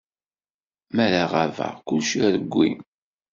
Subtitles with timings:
[0.95, 2.69] Mi ara ɣabeɣ, kullec irewwi.